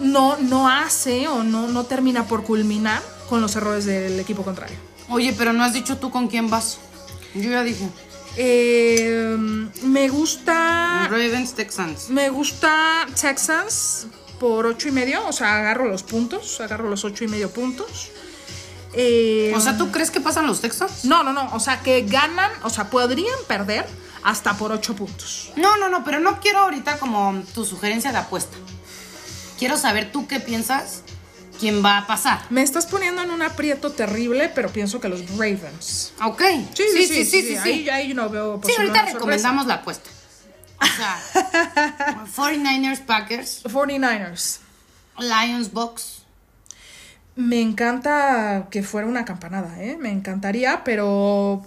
no, 0.00 0.36
no 0.38 0.68
hace 0.68 1.28
o 1.28 1.42
no, 1.42 1.68
no 1.68 1.84
termina 1.84 2.24
por 2.24 2.44
culminar 2.44 3.02
con 3.28 3.40
los 3.40 3.56
errores 3.56 3.84
del 3.84 4.18
equipo 4.20 4.42
contrario. 4.42 4.76
Oye, 5.08 5.34
pero 5.36 5.52
no 5.52 5.64
has 5.64 5.72
dicho 5.72 5.98
tú 5.98 6.10
con 6.10 6.28
quién 6.28 6.50
vas. 6.50 6.78
Yo 7.34 7.50
ya 7.50 7.62
dije. 7.62 7.88
Eh, 8.36 9.36
me 9.82 10.08
gusta. 10.08 11.08
Ravens, 11.10 11.54
Texans. 11.54 12.10
Me 12.10 12.28
gusta 12.28 13.06
Texans 13.20 14.06
por 14.38 14.66
ocho 14.66 14.88
y 14.88 14.92
medio. 14.92 15.26
O 15.26 15.32
sea, 15.32 15.58
agarro 15.58 15.88
los 15.88 16.02
puntos. 16.02 16.60
Agarro 16.60 16.88
los 16.88 17.04
ocho 17.04 17.24
y 17.24 17.28
medio 17.28 17.50
puntos. 17.50 18.10
Eh, 18.94 19.52
O 19.54 19.60
sea, 19.60 19.76
¿tú 19.76 19.90
crees 19.90 20.10
que 20.10 20.20
pasan 20.20 20.46
los 20.46 20.60
Texans? 20.60 21.04
No, 21.04 21.22
no, 21.22 21.32
no. 21.32 21.50
O 21.54 21.60
sea, 21.60 21.80
que 21.80 22.02
ganan. 22.02 22.50
O 22.62 22.70
sea, 22.70 22.90
podrían 22.90 23.38
perder 23.46 23.86
hasta 24.22 24.54
por 24.56 24.72
ocho 24.72 24.96
puntos. 24.96 25.52
No, 25.56 25.76
no, 25.76 25.88
no, 25.88 26.04
pero 26.04 26.20
no 26.20 26.40
quiero 26.40 26.60
ahorita 26.60 26.98
como 26.98 27.42
tu 27.54 27.64
sugerencia 27.64 28.12
de 28.12 28.18
apuesta. 28.18 28.56
Quiero 29.58 29.76
saber 29.76 30.12
tú 30.12 30.26
qué 30.26 30.40
piensas 30.40 31.02
quién 31.58 31.84
va 31.84 31.98
a 31.98 32.06
pasar. 32.06 32.40
Me 32.50 32.62
estás 32.62 32.86
poniendo 32.86 33.22
en 33.22 33.30
un 33.30 33.42
aprieto 33.42 33.90
terrible, 33.92 34.48
pero 34.54 34.70
pienso 34.70 35.00
que 35.00 35.08
los 35.08 35.28
Ravens. 35.30 36.12
Ok. 36.22 36.42
Sí, 36.74 36.84
sí, 36.92 37.06
sí. 37.06 37.24
sí, 37.24 37.42
sí, 37.42 37.56
Ahí, 37.56 37.88
ahí 37.88 38.14
no 38.14 38.28
veo 38.28 38.54
Sí, 38.56 38.60
posible 38.62 38.88
ahorita 38.98 39.12
recomendamos 39.12 39.66
la 39.66 39.74
apuesta. 39.74 40.08
O 40.80 40.86
sea, 40.86 42.24
49ers, 42.36 43.04
Packers, 43.04 43.50
sorpresa. 43.64 43.78
49ers. 43.86 44.58
Lions, 45.18 45.72
Bucks. 45.72 46.17
Me 47.38 47.60
encanta 47.60 48.66
que 48.68 48.82
fuera 48.82 49.06
una 49.06 49.24
campanada, 49.24 49.80
¿eh? 49.80 49.96
Me 49.96 50.10
encantaría, 50.10 50.82
pero 50.82 51.64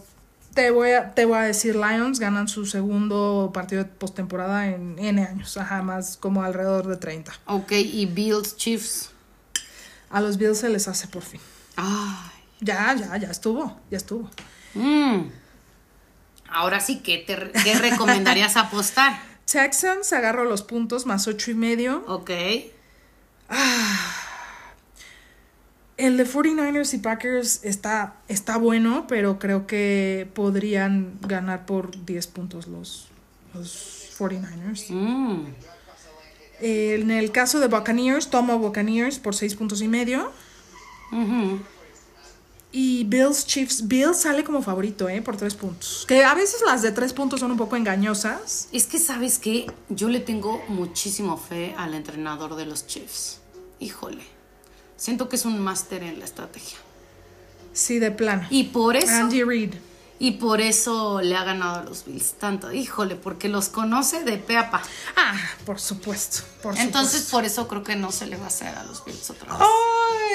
te 0.53 0.69
voy 0.69 0.91
a, 0.91 1.15
te 1.15 1.23
voy 1.23 1.37
a 1.37 1.43
decir, 1.43 1.77
Lions 1.77 2.19
ganan 2.19 2.49
su 2.49 2.65
segundo 2.65 3.51
partido 3.53 3.85
de 3.85 3.89
postemporada 3.89 4.67
en 4.67 4.99
N 4.99 5.23
años, 5.23 5.55
ajá, 5.55 5.81
más 5.81 6.17
como 6.17 6.43
alrededor 6.43 6.87
de 6.87 6.97
30. 6.97 7.31
Ok, 7.45 7.71
y 7.71 8.05
Bills, 8.05 8.57
Chiefs. 8.57 9.11
A 10.09 10.19
los 10.19 10.37
Bills 10.37 10.57
se 10.57 10.67
les 10.67 10.89
hace 10.89 11.07
por 11.07 11.23
fin. 11.23 11.39
Ay. 11.77 12.31
Ya, 12.59 12.93
ya, 12.93 13.15
ya 13.15 13.31
estuvo, 13.31 13.79
ya 13.89 13.95
estuvo. 13.95 14.29
Mm. 14.73 15.29
Ahora 16.49 16.81
sí, 16.81 16.99
¿qué, 16.99 17.19
te, 17.19 17.49
qué 17.63 17.75
recomendarías 17.75 18.57
apostar? 18.57 19.21
Texans 19.49 20.11
agarro 20.11 20.43
los 20.43 20.63
puntos 20.63 21.05
más 21.05 21.29
ocho 21.29 21.49
y 21.49 21.53
medio. 21.53 22.03
Ok. 22.09 22.31
El 26.01 26.17
de 26.17 26.25
49ers 26.25 26.95
y 26.95 26.97
Packers 26.97 27.63
está, 27.63 28.15
está 28.27 28.57
bueno, 28.57 29.05
pero 29.07 29.37
creo 29.37 29.67
que 29.67 30.27
podrían 30.33 31.19
ganar 31.21 31.67
por 31.67 31.91
10 32.05 32.25
puntos 32.25 32.65
los, 32.65 33.09
los 33.53 34.09
49ers. 34.17 34.89
Mm. 34.89 35.45
En 36.59 37.11
el 37.11 37.31
caso 37.31 37.59
de 37.59 37.67
Buccaneers, 37.67 38.31
tomo 38.31 38.57
Buccaneers 38.57 39.19
por 39.19 39.35
6 39.35 39.53
puntos 39.53 39.83
y 39.83 39.87
medio. 39.87 40.31
Y 42.71 43.03
Bills 43.03 43.45
Chiefs, 43.45 43.87
Bills 43.87 44.21
sale 44.21 44.43
como 44.43 44.63
favorito, 44.63 45.07
¿eh? 45.07 45.21
Por 45.21 45.37
3 45.37 45.53
puntos. 45.53 46.05
Que 46.07 46.23
a 46.23 46.33
veces 46.33 46.63
las 46.65 46.81
de 46.81 46.91
3 46.91 47.13
puntos 47.13 47.41
son 47.41 47.51
un 47.51 47.57
poco 47.57 47.75
engañosas. 47.75 48.69
Es 48.71 48.87
que, 48.87 48.97
¿sabes 48.97 49.37
qué? 49.37 49.67
Yo 49.89 50.09
le 50.09 50.19
tengo 50.19 50.63
muchísimo 50.67 51.37
fe 51.37 51.75
al 51.77 51.93
entrenador 51.93 52.55
de 52.55 52.65
los 52.65 52.87
Chiefs. 52.87 53.39
Híjole. 53.79 54.40
Siento 55.01 55.29
que 55.29 55.35
es 55.35 55.45
un 55.45 55.59
máster 55.59 56.03
en 56.03 56.19
la 56.19 56.25
estrategia. 56.25 56.77
Sí, 57.73 57.97
de 57.97 58.11
plano. 58.11 58.45
Y 58.51 58.65
por 58.65 58.95
eso. 58.95 59.09
Andy 59.11 59.41
Reid. 59.41 59.73
Y 60.19 60.33
por 60.33 60.61
eso 60.61 61.21
le 61.21 61.35
ha 61.35 61.43
ganado 61.43 61.79
a 61.79 61.83
los 61.83 62.05
Bills 62.05 62.33
tanto. 62.33 62.71
Híjole, 62.71 63.15
porque 63.15 63.49
los 63.49 63.69
conoce 63.69 64.23
de 64.23 64.37
pe 64.37 64.59
a 64.59 64.69
pa. 64.69 64.83
Ah, 65.17 65.33
por 65.65 65.79
supuesto. 65.79 66.43
Por 66.61 66.77
Entonces, 66.77 67.23
supuesto. 67.23 67.31
por 67.35 67.45
eso 67.45 67.67
creo 67.67 67.83
que 67.83 67.95
no 67.95 68.11
se 68.11 68.27
le 68.27 68.37
va 68.37 68.43
a 68.43 68.47
hacer 68.49 68.75
a 68.75 68.83
los 68.83 69.03
Bills 69.03 69.27
otra 69.31 69.51
vez. 69.51 69.67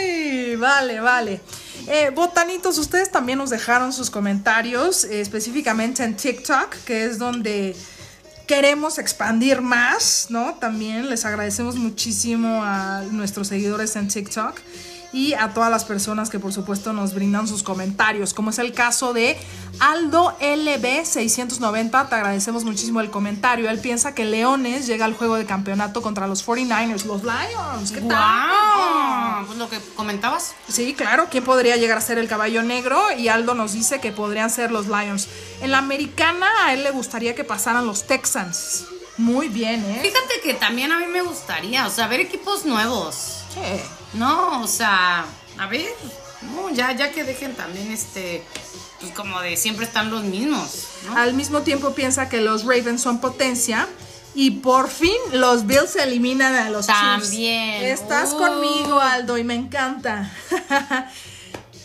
¡Ay! 0.01 0.57
Vale, 0.57 0.99
vale. 0.99 1.41
Eh, 1.87 2.11
botanitos, 2.11 2.77
ustedes 2.79 3.13
también 3.13 3.39
nos 3.39 3.51
dejaron 3.51 3.93
sus 3.93 4.11
comentarios, 4.11 5.05
eh, 5.05 5.21
específicamente 5.21 6.03
en 6.03 6.17
TikTok, 6.17 6.75
que 6.85 7.05
es 7.05 7.21
donde 7.21 7.77
queremos 8.47 8.99
expandir 8.99 9.61
más, 9.61 10.27
¿no? 10.31 10.55
También 10.55 11.11
les 11.11 11.25
agradecemos 11.25 11.77
muchísimo 11.77 12.63
a 12.63 13.03
nuestros 13.11 13.49
seguidores 13.49 13.97
en 13.97 14.09
TikTok 14.09 14.59
y 15.13 15.35
a 15.35 15.55
todas 15.55 15.71
las 15.71 15.85
personas 15.85 16.31
que 16.31 16.39
por 16.39 16.53
supuesto 16.53 16.93
nos 16.93 17.15
brindan 17.15 17.49
sus 17.49 17.63
comentarios, 17.63 18.35
como 18.35 18.51
es 18.51 18.59
el 18.59 18.73
caso 18.73 19.13
de 19.13 19.37
Aldo 19.81 20.37
LB690, 20.41 22.09
te 22.09 22.15
agradecemos 22.15 22.65
muchísimo 22.65 23.01
el 23.01 23.11
comentario. 23.11 23.71
Él 23.71 23.79
piensa 23.79 24.15
que 24.15 24.25
Leones 24.25 24.87
llega 24.87 25.05
al 25.05 25.15
juego 25.15 25.37
de 25.37 25.47
campeonato 25.47 26.03
contra 26.03 26.27
los 26.27 26.47
49ers, 26.47 27.05
los 27.05 27.23
Lions. 27.23 27.93
¿Qué 27.93 28.01
tal? 28.01 28.09
¡Guau! 28.09 29.47
Pues 29.47 29.59
lo 29.59 29.69
que 29.69 29.79
comentabas. 29.95 30.55
Sí, 30.69 30.95
claro, 30.95 31.29
¿quién 31.31 31.45
podría 31.45 31.77
llegar 31.77 31.99
a 31.99 32.01
ser 32.01 32.19
el 32.19 32.29
caballo 32.29 32.63
negro? 32.63 33.01
Y 33.17 33.29
Aldo 33.29 33.55
nos 33.55 33.73
dice 33.73 34.01
que 34.01 34.13
podrían 34.13 34.51
ser 34.51 34.71
los 34.71 34.87
Lions. 34.87 35.29
En 35.61 35.71
la 35.71 35.79
americana 35.79 36.47
a 36.65 36.75
él 36.75 36.83
le 36.83 36.91
gustaría 36.91 37.35
que 37.35 37.45
pasaran 37.45 37.87
los 37.87 38.07
Texans. 38.07 38.87
Muy 39.19 39.49
bien, 39.49 39.85
¿eh? 39.85 40.01
Fíjate 40.03 40.41
que 40.43 40.55
también 40.55 40.93
a 40.93 40.99
mí 40.99 41.07
me 41.07 41.23
gustaría, 41.23 41.87
o 41.87 41.91
sea, 41.91 42.07
ver 42.07 42.21
equipos 42.21 42.67
nuevos. 42.67 43.45
Sí. 43.55 43.81
No, 44.15 44.63
o 44.63 44.67
sea, 44.67 45.25
a 45.59 45.67
ver, 45.67 45.87
no, 46.55 46.71
ya, 46.71 46.93
ya 46.93 47.13
que 47.13 47.25
dejen 47.25 47.55
también 47.55 47.91
este, 47.93 48.43
pues 49.01 49.13
como 49.13 49.41
de 49.41 49.57
siempre 49.57 49.85
están 49.85 50.11
los 50.11 50.23
mismos, 50.25 50.85
¿no? 51.07 51.17
Al 51.17 51.35
mismo 51.35 51.63
tiempo 51.63 51.95
piensa 51.95 52.29
que 52.29 52.41
los 52.41 52.63
Ravens 52.65 53.03
son 53.03 53.21
potencia. 53.21 53.89
Y 54.39 54.51
por 54.51 54.91
fin 54.91 55.17
los 55.33 55.67
Bills 55.67 55.97
eliminan 55.97 56.55
a 56.55 56.69
los 56.69 56.87
También. 56.89 57.81
Chiefs. 57.81 58.03
Estás 58.03 58.33
Uh. 58.35 58.37
conmigo, 58.37 59.01
Aldo, 59.01 59.39
y 59.39 59.45
me 59.45 59.55
encanta. 59.55 60.31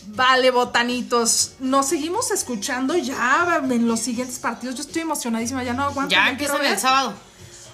vale, 0.08 0.52
botanitos. 0.52 1.54
Nos 1.60 1.88
seguimos 1.88 2.30
escuchando 2.32 2.96
ya 2.98 3.62
en 3.64 3.88
los 3.88 4.02
siguientes 4.02 4.38
partidos. 4.40 4.76
Yo 4.76 4.82
estoy 4.82 5.04
emocionadísima, 5.04 5.64
ya 5.64 5.74
no 5.74 5.84
aguanto. 5.84 6.12
Ya 6.12 6.30
empiezan 6.30 6.66
el 6.66 6.78
sábado. 6.78 7.14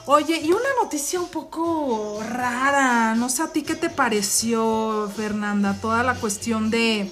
Oye, 0.09 0.39
y 0.41 0.51
una 0.51 0.69
noticia 0.81 1.19
un 1.19 1.27
poco 1.27 2.21
rara, 2.27 3.13
no 3.15 3.27
sé 3.29 3.43
a 3.43 3.47
ti 3.51 3.61
qué 3.63 3.75
te 3.75 3.89
pareció, 3.89 5.11
Fernanda, 5.15 5.77
toda 5.81 6.01
la 6.01 6.15
cuestión 6.15 6.69
de, 6.69 7.11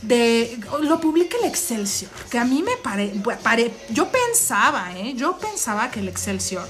de 0.00 0.58
lo 0.80 0.98
publica 0.98 1.36
el 1.36 1.44
Excelsior, 1.44 2.10
que 2.30 2.38
a 2.38 2.44
mí 2.46 2.62
me 2.62 2.76
pare, 2.82 3.12
pare- 3.42 3.74
yo 3.90 4.08
pensaba, 4.10 4.96
¿eh? 4.96 5.12
Yo 5.14 5.36
pensaba 5.36 5.90
que 5.90 6.00
el 6.00 6.08
Excelsior 6.08 6.66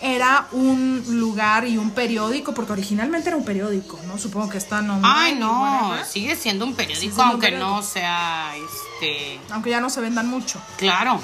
era 0.00 0.46
un 0.52 1.02
lugar 1.08 1.66
y 1.66 1.76
un 1.76 1.90
periódico, 1.90 2.54
porque 2.54 2.72
originalmente 2.72 3.28
era 3.30 3.36
un 3.36 3.44
periódico, 3.44 3.98
¿no? 4.06 4.16
Supongo 4.16 4.48
que 4.48 4.58
está 4.58 4.78
online 4.78 5.00
Ay, 5.02 5.34
no, 5.34 5.92
sigue 6.08 6.36
siendo 6.36 6.64
un 6.64 6.74
periódico, 6.74 7.16
un 7.16 7.20
aunque 7.30 7.48
periódico. 7.48 7.68
no 7.68 7.82
sea, 7.82 8.52
este, 8.56 9.40
aunque 9.50 9.70
ya 9.70 9.80
no 9.80 9.90
se 9.90 10.00
vendan 10.00 10.28
mucho. 10.28 10.60
claro. 10.76 11.20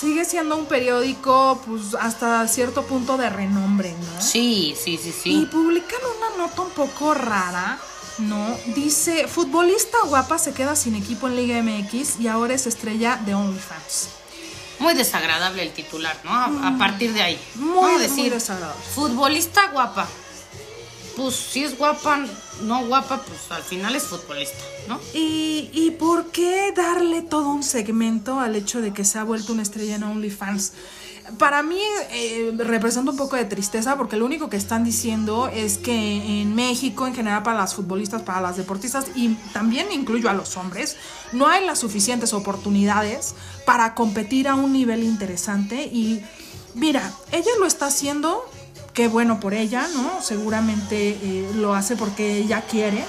Sigue 0.00 0.24
siendo 0.24 0.56
un 0.56 0.66
periódico, 0.66 1.60
pues, 1.66 1.94
hasta 1.94 2.46
cierto 2.48 2.84
punto 2.84 3.16
de 3.16 3.30
renombre, 3.30 3.92
¿no? 3.92 4.20
Sí, 4.20 4.74
sí, 4.76 4.98
sí, 4.98 5.10
Y 5.10 5.12
sí. 5.12 5.48
publican 5.52 6.00
una 6.18 6.44
nota 6.44 6.62
un 6.62 6.70
poco 6.70 7.14
rara, 7.14 7.78
¿no? 8.18 8.56
Dice, 8.74 9.28
futbolista 9.28 9.98
guapa 10.06 10.38
se 10.38 10.52
queda 10.52 10.74
sin 10.74 10.96
equipo 10.96 11.28
en 11.28 11.36
Liga 11.36 11.62
MX 11.62 12.18
y 12.18 12.26
ahora 12.26 12.54
es 12.54 12.66
estrella 12.66 13.20
de 13.24 13.34
OnlyFans. 13.34 14.08
Muy 14.80 14.94
desagradable 14.94 15.62
el 15.62 15.72
titular, 15.72 16.16
¿no? 16.24 16.32
A, 16.32 16.68
a 16.74 16.76
partir 16.76 17.12
de 17.12 17.22
ahí. 17.22 17.40
Mm. 17.54 17.60
Muy, 17.64 17.92
¿no? 18.08 18.08
muy 18.14 18.30
desagradable. 18.30 18.82
Futbolista 18.94 19.68
guapa. 19.68 20.08
Pues 21.16 21.34
si 21.36 21.62
es 21.62 21.78
guapa, 21.78 22.24
no 22.62 22.86
guapa, 22.86 23.22
pues 23.22 23.50
al 23.50 23.62
final 23.62 23.94
es 23.94 24.04
futbolista, 24.04 24.58
¿no? 24.88 24.98
¿Y, 25.12 25.70
y 25.72 25.92
por 25.92 26.30
qué 26.32 26.72
darle 26.72 27.22
todo 27.22 27.50
un 27.50 27.62
segmento 27.62 28.40
al 28.40 28.56
hecho 28.56 28.80
de 28.80 28.92
que 28.92 29.04
se 29.04 29.18
ha 29.18 29.24
vuelto 29.24 29.52
una 29.52 29.62
estrella 29.62 29.96
en 29.96 30.02
OnlyFans? 30.02 30.72
Para 31.38 31.62
mí 31.62 31.80
eh, 32.10 32.52
representa 32.58 33.10
un 33.10 33.16
poco 33.16 33.36
de 33.36 33.46
tristeza 33.46 33.96
porque 33.96 34.16
lo 34.16 34.26
único 34.26 34.50
que 34.50 34.58
están 34.58 34.84
diciendo 34.84 35.48
es 35.48 35.78
que 35.78 36.42
en 36.42 36.54
México, 36.54 37.06
en 37.06 37.14
general 37.14 37.42
para 37.42 37.56
las 37.56 37.74
futbolistas, 37.74 38.22
para 38.22 38.42
las 38.42 38.58
deportistas 38.58 39.06
y 39.14 39.34
también 39.54 39.90
incluyo 39.90 40.28
a 40.28 40.34
los 40.34 40.58
hombres, 40.58 40.96
no 41.32 41.48
hay 41.48 41.64
las 41.64 41.78
suficientes 41.78 42.34
oportunidades 42.34 43.34
para 43.64 43.94
competir 43.94 44.48
a 44.48 44.54
un 44.54 44.74
nivel 44.74 45.02
interesante 45.02 45.84
y 45.84 46.20
mira, 46.74 47.10
ella 47.32 47.50
lo 47.58 47.64
está 47.64 47.86
haciendo, 47.86 48.44
qué 48.94 49.08
bueno 49.08 49.40
por 49.40 49.52
ella, 49.54 49.86
¿no? 49.94 50.22
Seguramente 50.22 51.08
eh, 51.10 51.50
lo 51.56 51.74
hace 51.74 51.96
porque 51.96 52.36
ella 52.38 52.62
quiere. 52.62 53.04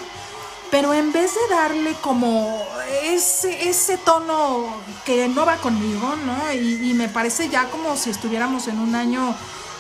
Pero 0.72 0.94
en 0.94 1.13
vez 1.13 1.32
de 1.34 1.56
darle 1.56 1.94
como 2.01 2.62
ese, 3.04 3.70
ese 3.70 3.98
tono 3.98 4.65
que 5.06 5.27
no 5.30 5.46
va 5.46 5.58
conmigo, 5.58 6.15
¿no? 6.25 6.51
Y, 6.54 6.89
y 6.92 6.94
me 6.96 7.08
parece 7.08 7.48
ya 7.50 7.70
como 7.70 7.96
si 7.96 8.10
estuviéramos 8.10 8.68
en 8.68 8.80
un 8.80 8.96
año 8.96 9.34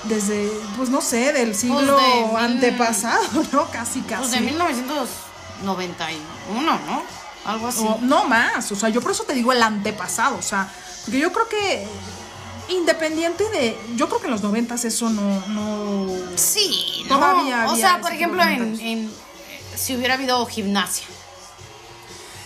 desde, 0.03 0.49
pues 0.77 0.89
no 0.89 1.01
sé, 1.01 1.33
del 1.33 1.55
siglo 1.55 1.97
de 1.97 2.25
mil- 2.27 2.37
antepasado, 2.37 3.23
¿no? 3.51 3.65
Casi, 3.71 4.01
casi. 4.01 4.21
Pues 4.21 4.31
de 4.31 4.39
1991, 4.41 6.79
¿no? 6.85 7.03
Algo 7.45 7.67
así. 7.67 7.83
O- 7.87 7.97
no 8.01 8.25
más, 8.25 8.71
o 8.71 8.75
sea, 8.75 8.89
yo 8.89 9.01
por 9.01 9.11
eso 9.11 9.23
te 9.23 9.33
digo 9.33 9.51
el 9.51 9.61
antepasado, 9.63 10.37
o 10.37 10.41
sea, 10.41 10.69
porque 11.03 11.19
yo 11.19 11.31
creo 11.33 11.47
que 11.49 11.85
independiente 12.69 13.43
de. 13.49 13.77
Yo 13.95 14.07
creo 14.07 14.19
que 14.19 14.25
en 14.27 14.31
los 14.31 14.41
noventas 14.43 14.85
eso 14.85 15.09
no. 15.09 15.45
no 15.47 16.07
Sí, 16.35 17.03
Todavía 17.07 17.63
no. 17.63 17.73
O 17.73 17.75
sea, 17.75 18.01
por 18.01 18.11
ejemplo, 18.11 18.41
en, 18.43 19.11
si 19.75 19.95
hubiera 19.95 20.15
habido 20.15 20.45
gimnasia. 20.45 21.05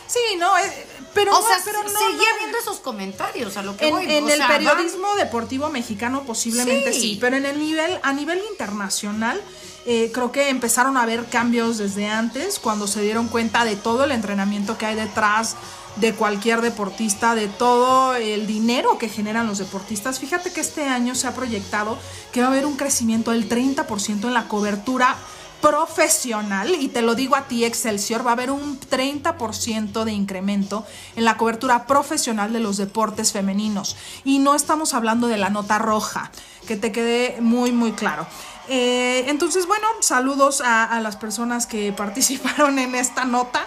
sí, 0.07 0.19
no, 0.37 0.57
eh, 0.57 0.87
pero. 1.13 1.35
O 1.37 1.41
no, 1.41 1.47
sea, 1.47 1.57
pero 1.63 1.83
no, 1.83 1.89
seguía 1.89 2.29
no. 2.33 2.37
viendo 2.39 2.57
esos 2.57 2.77
comentarios 2.79 3.57
a 3.57 3.63
lo 3.63 3.75
que 3.77 3.87
En, 3.87 3.93
voy. 3.93 4.05
en 4.11 4.23
o 4.25 4.29
el 4.29 4.37
sea, 4.37 4.47
periodismo 4.47 5.15
deportivo 5.15 5.69
mexicano 5.69 6.23
posiblemente 6.23 6.93
sí. 6.93 7.01
Sí. 7.01 7.17
pero 7.21 7.37
en 7.37 7.45
el 7.45 7.59
nivel, 7.59 7.99
a 8.03 8.13
nivel 8.13 8.41
internacional, 8.49 9.41
eh, 9.91 10.11
creo 10.13 10.31
que 10.31 10.49
empezaron 10.49 10.97
a 10.97 11.01
haber 11.01 11.25
cambios 11.25 11.79
desde 11.79 12.07
antes, 12.07 12.59
cuando 12.59 12.85
se 12.85 13.01
dieron 13.01 13.27
cuenta 13.27 13.65
de 13.65 13.75
todo 13.75 14.03
el 14.03 14.11
entrenamiento 14.11 14.77
que 14.77 14.85
hay 14.85 14.95
detrás 14.95 15.55
de 15.95 16.13
cualquier 16.13 16.61
deportista, 16.61 17.33
de 17.33 17.47
todo 17.47 18.13
el 18.13 18.45
dinero 18.45 18.99
que 18.99 19.09
generan 19.09 19.47
los 19.47 19.57
deportistas. 19.57 20.19
Fíjate 20.19 20.53
que 20.53 20.61
este 20.61 20.87
año 20.87 21.15
se 21.15 21.25
ha 21.25 21.33
proyectado 21.33 21.97
que 22.31 22.41
va 22.41 22.49
a 22.49 22.51
haber 22.51 22.67
un 22.67 22.77
crecimiento 22.77 23.31
del 23.31 23.49
30% 23.49 24.25
en 24.25 24.33
la 24.35 24.47
cobertura 24.47 25.15
profesional, 25.59 26.73
y 26.79 26.89
te 26.89 27.01
lo 27.01 27.15
digo 27.15 27.35
a 27.35 27.47
ti, 27.47 27.65
Excelsior, 27.65 28.23
va 28.23 28.29
a 28.29 28.33
haber 28.33 28.51
un 28.51 28.79
30% 28.79 30.03
de 30.03 30.11
incremento 30.11 30.85
en 31.15 31.25
la 31.25 31.35
cobertura 31.35 31.87
profesional 31.87 32.53
de 32.53 32.59
los 32.59 32.77
deportes 32.77 33.31
femeninos. 33.31 33.97
Y 34.23 34.37
no 34.37 34.53
estamos 34.53 34.93
hablando 34.93 35.27
de 35.27 35.37
la 35.37 35.49
nota 35.49 35.79
roja, 35.79 36.31
que 36.67 36.75
te 36.75 36.91
quede 36.91 37.41
muy, 37.41 37.71
muy 37.71 37.93
claro. 37.93 38.27
Eh, 38.69 39.25
entonces, 39.27 39.65
bueno, 39.65 39.87
saludos 40.01 40.61
a, 40.61 40.83
a 40.85 41.01
las 41.01 41.15
personas 41.17 41.65
que 41.65 41.91
participaron 41.97 42.79
en 42.79 42.95
esta 42.95 43.25
nota. 43.25 43.65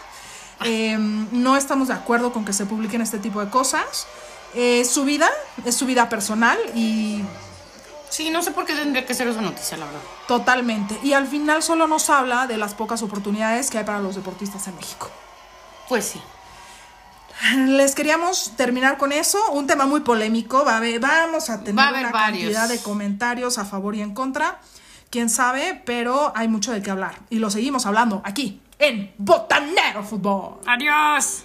Eh, 0.65 0.97
no 0.99 1.57
estamos 1.57 1.89
de 1.89 1.95
acuerdo 1.95 2.33
con 2.33 2.45
que 2.45 2.53
se 2.53 2.67
publiquen 2.67 3.01
este 3.03 3.19
tipo 3.19 3.45
de 3.45 3.51
cosas. 3.51 4.07
Es 4.55 4.89
su 4.91 5.05
vida, 5.05 5.29
es 5.65 5.75
su 5.75 5.87
vida 5.87 6.09
personal 6.09 6.59
y 6.75 7.23
Sí, 8.11 8.29
no 8.29 8.43
sé 8.43 8.51
por 8.51 8.67
qué 8.67 8.75
tendría 8.75 9.07
que 9.07 9.15
ser 9.15 9.27
esa 9.27 9.41
noticia, 9.41 9.79
la 9.79 9.87
verdad. 9.87 10.01
Totalmente. 10.29 10.99
Y 11.03 11.15
al 11.15 11.27
final 11.27 11.63
solo 11.63 11.87
nos 11.87 12.11
habla 12.11 12.47
de 12.47 12.59
las 12.59 12.75
pocas 12.75 13.01
oportunidades 13.03 13.71
que 13.71 13.79
hay 13.79 13.85
para 13.85 14.01
los 14.01 14.15
deportistas 14.17 14.67
en 14.69 14.77
México. 14.77 15.11
Pues 15.89 16.05
sí. 16.05 16.21
Les 17.57 17.95
queríamos 17.95 18.53
terminar 18.57 18.99
con 18.99 19.13
eso, 19.13 19.39
un 19.53 19.67
tema 19.67 19.87
muy 19.87 20.01
polémico, 20.01 20.63
va 20.63 20.75
a 20.75 20.77
haber- 20.77 21.01
vamos 21.01 21.49
a 21.49 21.61
tener 21.61 21.79
Va 21.79 21.85
a 21.85 21.89
haber 21.89 22.03
una 22.03 22.13
varios. 22.13 22.43
cantidad 22.55 22.69
de 22.69 22.83
comentarios 22.83 23.57
a 23.57 23.65
favor 23.65 23.95
y 23.97 24.03
en 24.03 24.13
contra, 24.13 24.61
quién 25.13 25.29
sabe, 25.29 25.81
pero 25.85 26.33
hay 26.35 26.49
mucho 26.49 26.73
de 26.73 26.83
qué 26.83 26.91
hablar 26.91 27.15
y 27.31 27.39
lo 27.39 27.51
seguimos 27.51 27.87
hablando 27.87 28.23
aquí 28.25 28.61
en 28.79 29.13
Botanero 29.19 30.03
Fútbol. 30.03 30.59
Adiós. 30.67 31.45